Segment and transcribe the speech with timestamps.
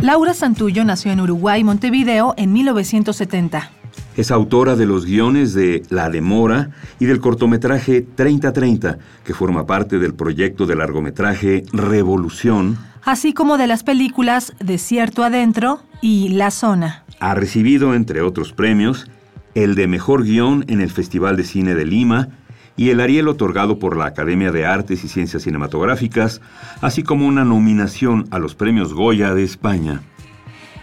[0.00, 3.70] Laura Santullo nació en Uruguay, Montevideo, en 1970.
[4.16, 9.98] Es autora de los guiones de La Demora y del cortometraje 3030, que forma parte
[9.98, 17.04] del proyecto de largometraje Revolución, así como de las películas Desierto Adentro y La Zona.
[17.18, 19.10] Ha recibido, entre otros premios,
[19.54, 22.28] el de Mejor Guión en el Festival de Cine de Lima
[22.76, 26.40] y el Ariel otorgado por la Academia de Artes y Ciencias Cinematográficas,
[26.80, 30.02] así como una nominación a los premios Goya de España.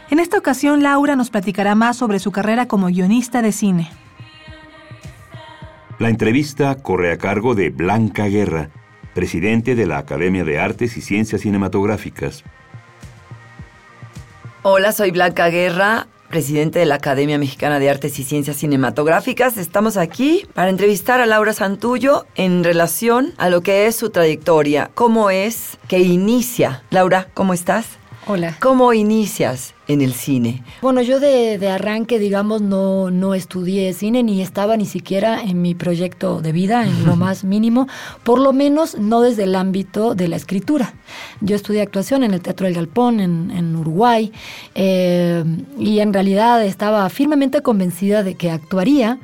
[0.09, 3.91] En esta ocasión, Laura nos platicará más sobre su carrera como guionista de cine.
[5.99, 8.69] La entrevista corre a cargo de Blanca Guerra,
[9.13, 12.43] presidente de la Academia de Artes y Ciencias Cinematográficas.
[14.63, 19.55] Hola, soy Blanca Guerra, presidente de la Academia Mexicana de Artes y Ciencias Cinematográficas.
[19.57, 24.89] Estamos aquí para entrevistar a Laura Santullo en relación a lo que es su trayectoria,
[24.95, 26.81] cómo es que inicia.
[26.89, 27.85] Laura, ¿cómo estás?
[28.25, 28.55] Hola.
[28.61, 30.63] ¿Cómo inicias en el cine?
[30.81, 35.61] Bueno, yo de, de, arranque, digamos, no, no estudié cine ni estaba ni siquiera en
[35.61, 37.89] mi proyecto de vida, en lo más mínimo,
[38.23, 40.93] por lo menos no desde el ámbito de la escritura.
[41.41, 44.31] Yo estudié actuación en el Teatro del Galpón, en, en Uruguay,
[44.73, 45.43] eh,
[45.77, 49.19] y en realidad estaba firmemente convencida de que actuaría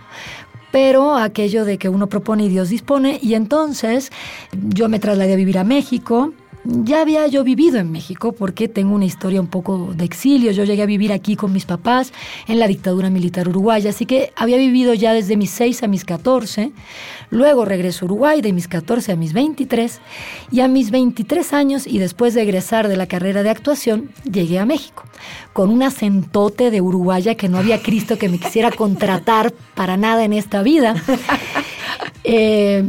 [0.72, 4.12] pero aquello de que uno propone y Dios dispone, y entonces
[4.52, 6.34] yo me trasladé a vivir a México,
[6.66, 10.52] ya había yo vivido en México porque tengo una historia un poco de exilio.
[10.52, 12.12] Yo llegué a vivir aquí con mis papás
[12.48, 16.06] en la dictadura militar uruguaya, así que había vivido ya desde mis 6 a mis
[16.06, 16.72] 14.
[17.30, 20.00] Luego regreso a Uruguay de mis 14 a mis 23
[20.52, 24.60] y a mis 23 años y después de egresar de la carrera de actuación llegué
[24.60, 25.04] a México
[25.54, 30.24] con un acentote de uruguaya que no había Cristo que me quisiera contratar para nada
[30.24, 30.96] en esta vida.
[32.26, 32.84] Eh,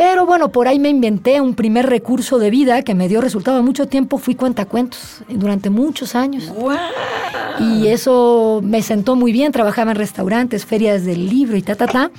[0.00, 3.62] pero bueno, por ahí me inventé un primer recurso de vida que me dio resultado.
[3.62, 6.50] Mucho tiempo fui cuentacuentos durante muchos años.
[7.58, 9.52] Y eso me sentó muy bien.
[9.52, 12.10] Trabajaba en restaurantes, ferias del libro y ta, ta, ta.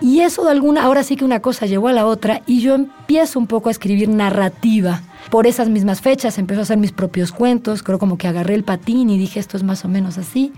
[0.00, 2.74] Y eso de alguna, ahora sí que una cosa llevó a la otra y yo
[2.74, 7.32] empiezo un poco a escribir narrativa por esas mismas fechas empezó a hacer mis propios
[7.32, 10.52] cuentos, creo como que agarré el patín y dije esto es más o menos así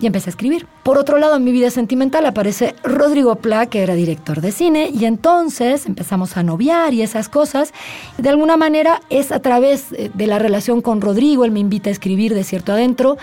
[0.00, 0.66] y empecé a escribir.
[0.82, 4.90] Por otro lado, en mi vida sentimental aparece Rodrigo Pla, que era director de cine,
[4.92, 7.72] y entonces empezamos a noviar y esas cosas.
[8.18, 11.88] De alguna manera es a través eh, de la relación con Rodrigo, él me invita
[11.88, 13.16] a escribir de cierto adentro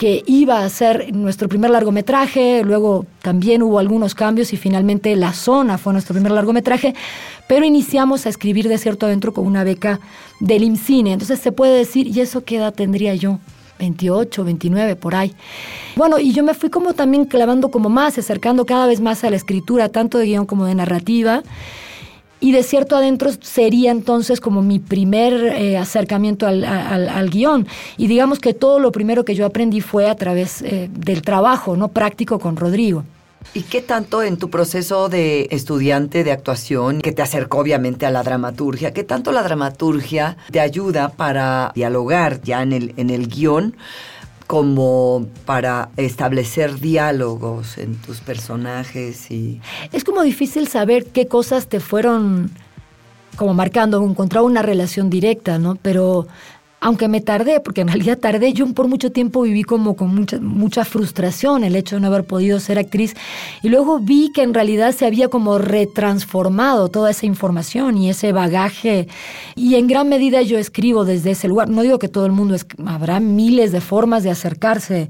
[0.00, 5.34] que iba a ser nuestro primer largometraje, luego también hubo algunos cambios y finalmente La
[5.34, 6.94] Zona fue nuestro primer largometraje,
[7.46, 10.00] pero iniciamos a escribir de cierto adentro con una beca
[10.40, 11.12] del IMCINE.
[11.12, 13.40] Entonces se puede decir, ¿y eso qué edad tendría yo?
[13.78, 15.34] 28, 29, por ahí.
[15.96, 19.28] Bueno, y yo me fui como también clavando como más, acercando cada vez más a
[19.28, 21.42] la escritura, tanto de guion como de narrativa.
[22.40, 27.66] Y de cierto adentro sería entonces como mi primer eh, acercamiento al, al, al, guion.
[27.98, 31.76] Y digamos que todo lo primero que yo aprendí fue a través eh, del trabajo,
[31.76, 31.88] ¿no?
[31.88, 33.04] Práctico con Rodrigo.
[33.52, 38.10] ¿Y qué tanto en tu proceso de estudiante de actuación, que te acercó obviamente a
[38.10, 43.28] la dramaturgia, qué tanto la dramaturgia te ayuda para dialogar ya en el, en el
[43.28, 43.74] guion?
[44.50, 49.60] Como para establecer diálogos en tus personajes y
[49.92, 52.50] es como difícil saber qué cosas te fueron
[53.36, 56.26] como marcando encontrar una relación directa no pero
[56.80, 60.40] aunque me tardé, porque en realidad tardé, yo por mucho tiempo viví como con mucha,
[60.40, 63.14] mucha frustración el hecho de no haber podido ser actriz.
[63.62, 68.32] Y luego vi que en realidad se había como retransformado toda esa información y ese
[68.32, 69.08] bagaje.
[69.54, 71.68] Y en gran medida yo escribo desde ese lugar.
[71.68, 72.56] No digo que todo el mundo,
[72.86, 75.08] habrá miles de formas de acercarse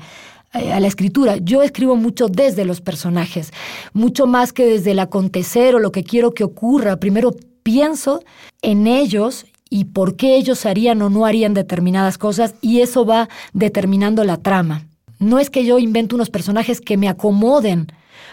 [0.53, 1.37] eh, a la escritura.
[1.37, 3.53] Yo escribo mucho desde los personajes,
[3.93, 6.97] mucho más que desde el acontecer o lo que quiero que ocurra.
[6.97, 7.33] Primero
[7.63, 8.25] pienso
[8.61, 13.29] en ellos y por qué ellos harían o no harían determinadas cosas y eso va
[13.55, 14.90] determinando la trama.
[15.21, 17.89] No es que yo invente unos personajes que me acomoden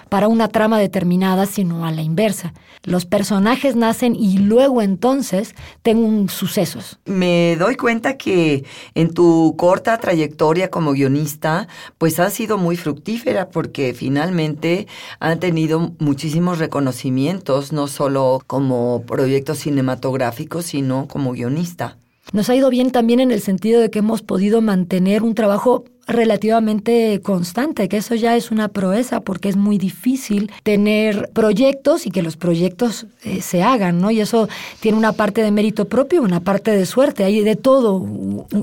[0.08, 2.54] para una trama determinada, sino a la inversa.
[2.84, 6.98] Los personajes nacen y luego entonces tengo sucesos.
[7.06, 8.64] Me doy cuenta que
[8.96, 11.68] en tu corta trayectoria como guionista,
[11.98, 14.88] pues ha sido muy fructífera porque finalmente
[15.20, 21.98] han tenido muchísimos reconocimientos, no solo como proyectos cinematográficos, sino como guionista.
[22.32, 25.86] Nos ha ido bien también en el sentido de que hemos podido mantener un trabajo
[26.08, 32.12] relativamente constante, que eso ya es una proeza porque es muy difícil tener proyectos y
[32.12, 34.10] que los proyectos eh, se hagan, ¿no?
[34.10, 34.48] Y eso
[34.80, 38.06] tiene una parte de mérito propio, una parte de suerte, hay de todo.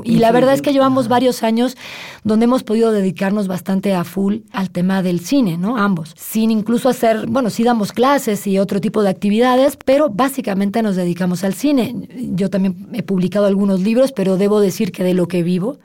[0.04, 1.76] Y la verdad es que llevamos varios años
[2.22, 5.76] donde hemos podido dedicarnos bastante a full al tema del cine, ¿no?
[5.76, 10.82] Ambos, sin incluso hacer, bueno, sí damos clases y otro tipo de actividades, pero básicamente
[10.82, 11.94] nos dedicamos al cine.
[12.34, 15.78] Yo también he publicado algunos libros, pero debo decir que de lo que vivo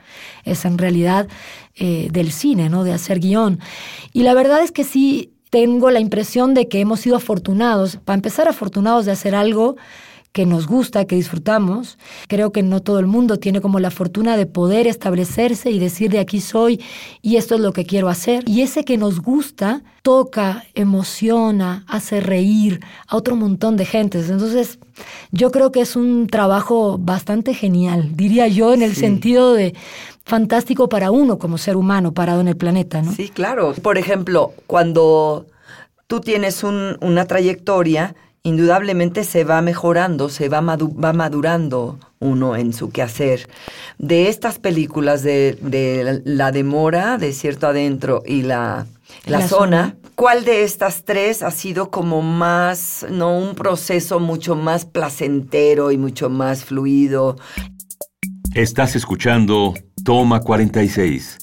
[0.45, 1.27] es en realidad
[1.75, 2.83] eh, del cine, ¿no?
[2.83, 3.59] De hacer guion.
[4.13, 8.15] Y la verdad es que sí tengo la impresión de que hemos sido afortunados, para
[8.15, 9.75] empezar afortunados de hacer algo
[10.31, 11.97] que nos gusta, que disfrutamos.
[12.27, 16.11] Creo que no todo el mundo tiene como la fortuna de poder establecerse y decir
[16.11, 16.81] de aquí soy
[17.21, 18.47] y esto es lo que quiero hacer.
[18.47, 24.29] Y ese que nos gusta toca, emociona, hace reír a otro montón de gentes.
[24.29, 24.79] Entonces,
[25.31, 29.73] yo creo que es un trabajo bastante genial, diría yo, en el sentido de
[30.29, 33.11] fantástico para uno como ser humano parado en el planeta, ¿no?
[33.11, 33.73] Sí, claro.
[33.81, 35.47] Por ejemplo, cuando
[36.07, 42.91] tú tienes una trayectoria, indudablemente se va mejorando, se va, va madurando uno en su
[42.91, 43.49] quehacer.
[43.97, 48.85] De estas películas de, La Demora, Desierto Adentro y La,
[49.25, 54.85] la, zona, ¿cuál de estas tres ha sido como más, no, un proceso mucho más
[54.85, 57.37] placentero y mucho más fluido?
[58.53, 61.37] Estás escuchando Toma 46.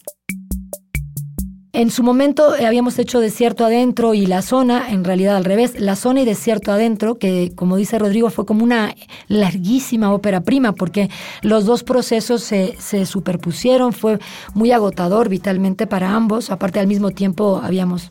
[1.72, 5.78] En su momento eh, habíamos hecho Desierto Adentro y La Zona, en realidad al revés,
[5.78, 8.94] La Zona y Desierto Adentro, que como dice Rodrigo fue como una
[9.28, 11.10] larguísima ópera prima, porque
[11.42, 14.18] los dos procesos se, se superpusieron, fue
[14.54, 18.10] muy agotador vitalmente para ambos, aparte al mismo tiempo habíamos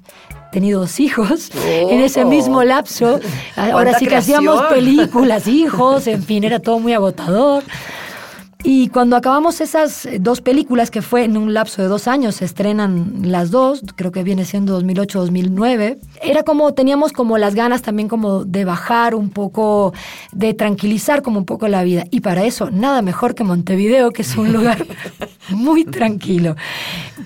[0.52, 2.30] tenido dos hijos en ese oh.
[2.30, 3.20] mismo lapso.
[3.58, 7.64] Ahora sí que hacíamos películas, hijos, en fin, era todo muy agotador.
[8.68, 12.38] Y cuando acabamos esas eh, dos películas, que fue en un lapso de dos años,
[12.38, 17.84] se estrenan las dos, creo que viene siendo 2008-2009, era como, teníamos como las ganas
[17.84, 19.94] también como de bajar un poco,
[20.32, 22.06] de tranquilizar como un poco la vida.
[22.10, 24.84] Y para eso, nada mejor que Montevideo, que es un lugar
[25.50, 26.56] muy tranquilo.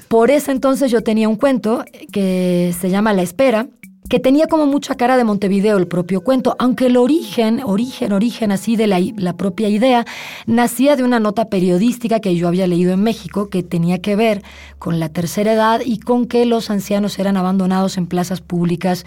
[0.10, 3.68] Por eso entonces yo tenía un cuento que se llama La Espera,
[4.10, 8.52] que tenía como mucha cara de Montevideo el propio cuento, aunque el origen, origen, origen
[8.52, 10.06] así de la, la, propia idea,
[10.48, 14.42] nacía de una nota periodística que yo había leído en México que tenía que ver
[14.80, 19.06] con la tercera edad y con que los ancianos eran abandonados en plazas públicas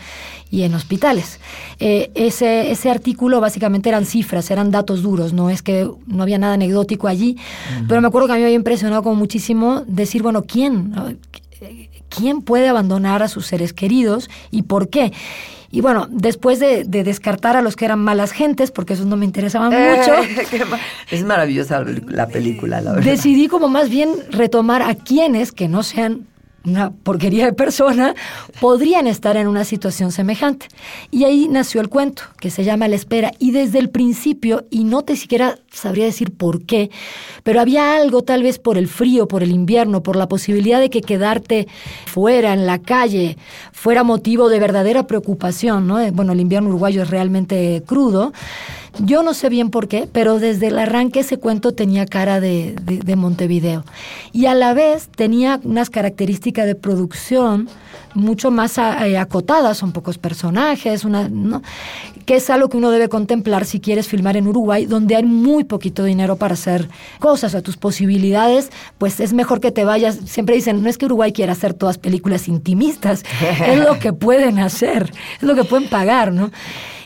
[0.50, 1.40] y en hospitales.
[1.80, 6.38] Eh, ese, ese artículo básicamente eran cifras, eran datos duros, no es que no había
[6.38, 7.36] nada anecdótico allí,
[7.88, 10.94] pero me acuerdo que a mí me había impresionado como muchísimo decir, bueno, ¿quién?
[12.16, 15.12] ¿Quién puede abandonar a sus seres queridos y por qué?
[15.70, 19.24] Y bueno, después de, descartar a los que eran malas gentes, porque esos no me
[19.24, 20.12] interesaban eh, mucho.
[21.10, 23.10] es maravillosa la película, la verdad.
[23.10, 26.26] Decidí como más bien retomar a quienes que no sean
[26.64, 28.14] una porquería de persona,
[28.60, 30.68] podrían estar en una situación semejante.
[31.10, 33.32] Y ahí nació el cuento, que se llama La Espera.
[33.38, 36.90] Y desde el principio, y no te siquiera sabría decir por qué,
[37.42, 40.90] pero había algo tal vez por el frío, por el invierno, por la posibilidad de
[40.90, 41.66] que quedarte
[42.06, 43.36] fuera, en la calle,
[43.72, 45.86] fuera motivo de verdadera preocupación.
[45.86, 46.12] ¿no?
[46.12, 48.32] Bueno, el invierno uruguayo es realmente crudo.
[48.98, 52.74] Yo no sé bien por qué, pero desde el arranque ese cuento tenía cara de,
[53.16, 53.84] Montevideo.
[54.32, 57.68] Y a la vez tenía unas características de producción
[58.14, 61.30] mucho más eh, acotadas, son pocos personajes, una,
[62.26, 65.64] que es algo que uno debe contemplar si quieres filmar en Uruguay, donde hay muy
[65.64, 66.88] poquito dinero para hacer
[67.18, 70.18] cosas, a tus posibilidades, pues es mejor que te vayas.
[70.26, 73.24] Siempre dicen, no es que Uruguay quiera hacer todas películas intimistas,
[73.66, 76.50] es lo que pueden hacer, es lo que pueden pagar, ¿no?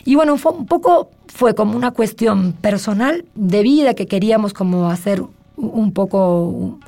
[0.05, 4.89] Y bueno, fue un poco fue como una cuestión personal de vida que queríamos como
[4.89, 5.21] hacer
[5.57, 6.79] un poco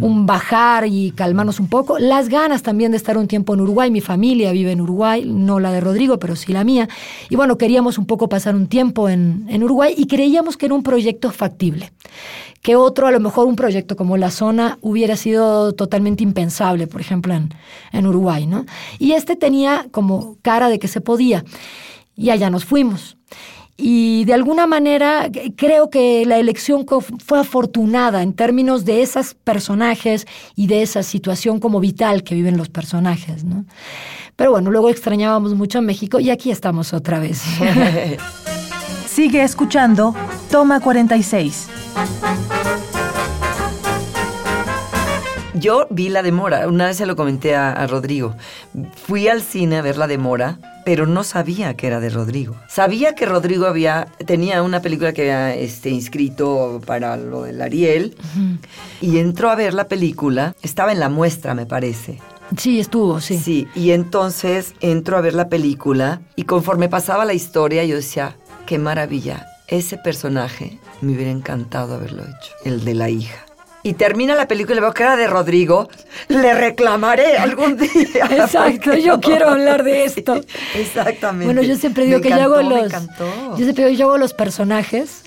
[0.00, 1.98] un, bajar y calmarnos un poco.
[1.98, 3.90] Las ganas también de estar un tiempo en Uruguay.
[3.90, 6.88] Mi familia vive en Uruguay, no la de Rodrigo, pero sí la mía.
[7.28, 10.74] Y bueno, queríamos un poco pasar un tiempo en, en Uruguay y creíamos que era
[10.74, 11.92] un proyecto factible.
[12.62, 17.00] Que otro, a lo mejor un proyecto como La Zona, hubiera sido totalmente impensable, por
[17.00, 17.54] ejemplo, en,
[17.92, 18.46] en Uruguay.
[18.46, 18.64] ¿no?
[18.98, 21.44] Y este tenía como cara de que se podía.
[22.16, 23.18] Y allá nos fuimos.
[23.80, 26.84] Y de alguna manera creo que la elección
[27.24, 32.56] fue afortunada en términos de esos personajes y de esa situación como vital que viven
[32.56, 33.64] los personajes, ¿no?
[34.34, 37.40] Pero bueno, luego extrañábamos mucho a México y aquí estamos otra vez.
[39.06, 40.14] Sigue escuchando
[40.50, 41.68] Toma 46.
[45.58, 48.36] Yo vi la demora, una vez se lo comenté a, Rodrigo.
[49.06, 52.54] Fui al cine a ver la demora, pero no sabía que era de Rodrigo.
[52.68, 58.16] Sabía que Rodrigo había tenía una película que había este, inscrito para lo del Ariel
[59.00, 60.54] y entró a ver la película.
[60.62, 62.20] Estaba en la muestra, me parece.
[62.56, 63.38] Sí, estuvo, sí.
[63.38, 68.36] Sí, y entonces entró a ver la película y conforme pasaba la historia yo decía,
[68.66, 73.47] qué maravilla, ese personaje me hubiera encantado haberlo hecho, el de la hija
[73.82, 75.88] y termina la película y veo que era de Rodrigo,
[76.28, 78.26] le reclamaré algún día.
[78.30, 80.40] Exacto, yo quiero hablar de esto.
[80.74, 81.46] exactamente.
[81.46, 85.22] Bueno, yo siempre digo que yo hago los yo siempre digo yo hago los personajes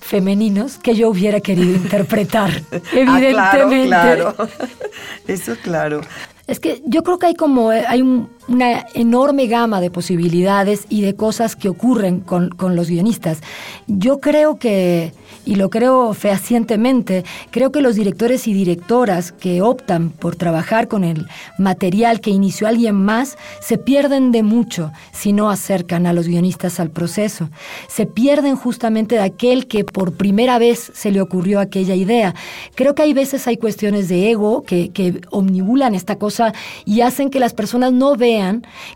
[0.00, 2.50] femeninos que yo hubiera querido interpretar.
[2.92, 3.94] Evidentemente.
[3.94, 4.48] Ah, claro, claro.
[5.26, 6.00] Eso claro.
[6.46, 8.02] Es que yo creo que hay como hay
[8.48, 13.40] una enorme gama de posibilidades y de cosas que ocurren con, con los guionistas.
[13.86, 15.12] Yo creo que
[15.46, 21.04] y lo creo fehacientemente, creo que los directores y directoras que optan por trabajar con
[21.04, 21.26] el
[21.58, 26.80] material que inició alguien más se pierden de mucho si no acercan a los guionistas
[26.80, 27.50] al proceso.
[27.88, 32.34] Se pierden justamente de aquel que por primera vez se le ocurrió aquella idea.
[32.74, 37.30] Creo que hay veces hay cuestiones de ego que, que omnibulan esta cosa y hacen
[37.30, 38.33] que las personas no vean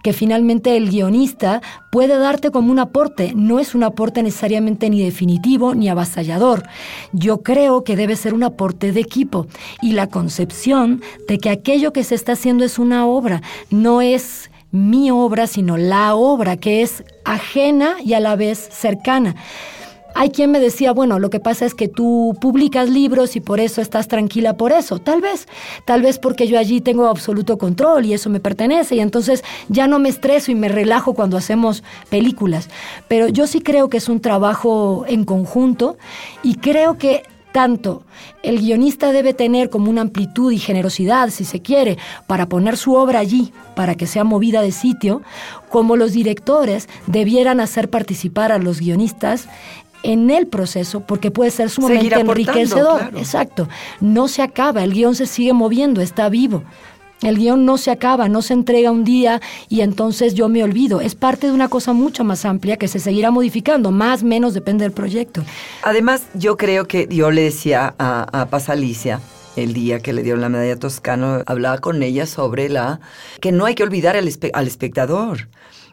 [0.03, 3.33] que finalmente el guionista puede darte como un aporte.
[3.35, 6.65] No es un aporte necesariamente ni definitivo ni avasallador
[7.13, 9.47] yo creo que debe ser un aporte de equipo
[9.83, 14.51] y la concepción de que aquello que se está haciendo es una obra, no es
[14.71, 19.35] mi obra, sino la obra que es ajena y a la vez cercana.
[20.21, 23.61] Hay quien me decía, bueno, lo que pasa es que tú publicas libros y por
[23.61, 24.99] eso estás tranquila por eso.
[24.99, 25.47] Tal vez,
[25.85, 29.87] tal vez porque yo allí tengo absoluto control y eso me pertenece y entonces ya
[29.87, 32.69] no me estreso y me relajo cuando hacemos películas.
[33.07, 35.99] Pero yo sí creo que es un trabajo en conjunto
[36.43, 37.23] y creo que
[37.53, 38.03] tanto
[38.43, 41.97] el guionista debe tener como una amplitud y generosidad, si se quiere,
[42.27, 45.23] para poner su obra allí, para que sea movida de sitio,
[45.69, 49.49] como los directores debieran hacer participar a los guionistas
[50.03, 53.13] en el proceso porque puede ser sumamente enriquecedor.
[53.17, 53.69] Exacto.
[54.01, 56.63] No se acaba, el guion se sigue moviendo, está vivo.
[57.23, 61.01] El guion no se acaba, no se entrega un día y entonces yo me olvido.
[61.01, 64.85] Es parte de una cosa mucho más amplia que se seguirá modificando, más menos depende
[64.85, 65.43] del proyecto.
[65.83, 69.21] Además, yo creo que yo le decía a, a Paz Alicia,
[69.63, 73.01] el día que le dieron la medalla toscano, hablaba con ella sobre la
[73.41, 75.49] que no hay que olvidar al, espectador,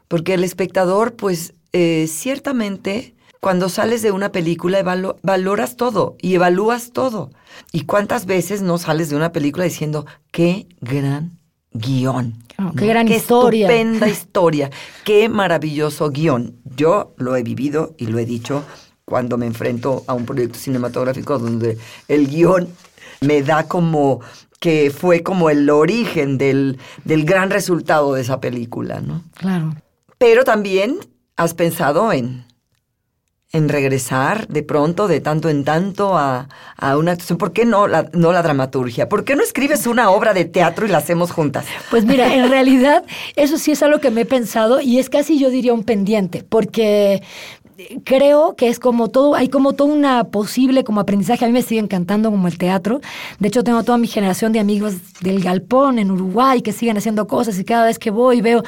[0.07, 4.81] porque el espectador, pues, eh, ciertamente cuando sales de una película
[5.21, 7.31] valoras todo y evalúas todo.
[7.71, 11.37] ¿Y cuántas veces no sales de una película diciendo, qué gran
[11.71, 12.43] guion?
[12.77, 13.67] qué gran historia.
[13.67, 14.71] Estupenda historia.
[15.03, 16.57] Qué maravilloso guion.
[16.75, 18.63] Yo lo he vivido y lo he dicho
[19.05, 21.77] cuando me enfrento a un proyecto cinematográfico donde
[22.07, 22.67] el guion
[23.21, 24.21] me da como
[24.59, 29.21] que fue como el origen del, del gran resultado de esa película, ¿no?
[29.35, 29.75] Claro.
[30.17, 30.97] Pero también
[31.35, 32.45] has pensado en
[33.55, 36.47] en regresar de pronto, de tanto en tanto, a,
[36.97, 37.37] una actuación?
[37.37, 39.07] ¿Por qué no la, no la dramaturgia?
[39.07, 41.65] ¿Por qué no escribes una obra de teatro y la hacemos juntas?
[41.89, 43.03] Pues mira, en realidad
[43.35, 46.43] eso sí es algo que me he pensado y es casi yo diría un pendiente,
[46.47, 47.23] porque
[48.03, 51.45] creo que es como todo, hay como toda una posible como aprendizaje.
[51.45, 53.01] A mí me sigue encantando como el teatro.
[53.39, 57.27] De hecho, tengo toda mi generación de amigos del Galpón en Uruguay que siguen haciendo
[57.27, 58.63] cosas y cada vez que voy veo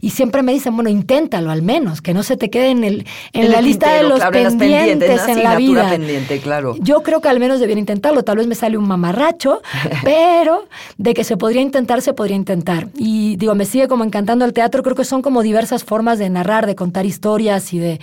[0.00, 3.06] y siempre me dicen, bueno, inténtalo al menos, que no se te quede en, el,
[3.32, 5.90] en, la lista de los pendientes, en la vida.
[5.90, 6.76] Pendiente, claro.
[6.80, 8.22] Yo creo que al menos debería intentarlo.
[8.22, 9.62] Tal vez me sale un mamarracho,
[10.04, 10.66] pero
[10.98, 12.88] de que se podría intentar, se podría intentar.
[12.96, 14.82] Y digo, me sigue como encantando el teatro.
[14.82, 18.00] Creo que son como diversas formas de narrar, de contar historias y de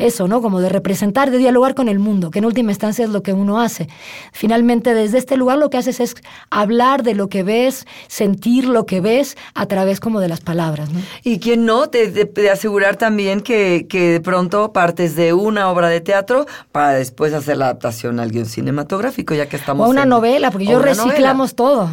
[0.00, 0.42] eso, ¿no?
[0.42, 3.32] Como de representar, de dialogar con el mundo, que en última instancia es lo que
[3.32, 3.88] uno hace.
[4.32, 6.14] Finalmente, desde este lugar lo que haces es
[6.50, 10.90] hablar de lo que ves, sentir lo que ves a través como de las palabras,
[10.90, 11.00] ¿no?
[11.22, 16.00] Y quien no, de, asegurar también que, que, de pronto partes de una obra de
[16.00, 19.86] teatro para después hacer la adaptación al guion cinematográfico, ya que estamos...
[19.86, 21.90] O una novela, porque yo reciclamos todo.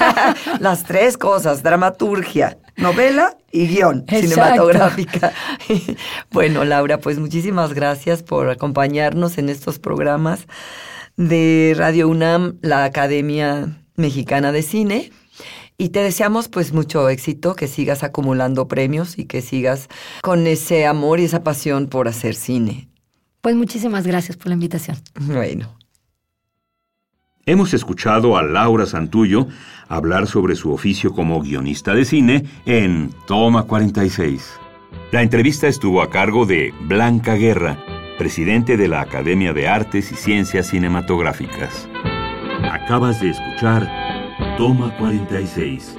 [0.60, 5.32] Las tres cosas, dramaturgia, novela y guion cinematográfica.
[6.30, 10.46] bueno, Laura, pues muchísimas gracias por acompañarnos en estos programas
[11.16, 15.12] de Radio UNAM, la Academia Mexicana de Cine.
[15.76, 19.88] Y te deseamos pues mucho éxito, que sigas acumulando premios y que sigas
[20.22, 22.88] con ese amor y esa pasión por hacer cine.
[23.40, 24.96] Pues muchísimas gracias por la invitación.
[25.20, 25.76] Bueno.
[27.46, 29.48] Hemos escuchado a Laura Santullo
[29.88, 34.58] hablar sobre su oficio como guionista de cine en Toma 46.
[35.12, 37.76] La entrevista estuvo a cargo de Blanca Guerra,
[38.16, 41.86] presidente de la Academia de Artes y Ciencias Cinematográficas.
[42.70, 43.92] Acabas de escuchar
[44.56, 45.98] Toma 46,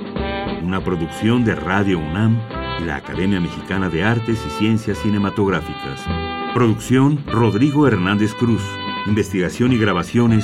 [0.64, 2.40] una producción de Radio UNAM
[2.82, 6.02] y la Academia Mexicana de Artes y Ciencias Cinematográficas.
[6.56, 8.64] Producción Rodrigo Hernández Cruz.
[9.06, 10.44] Investigación y grabaciones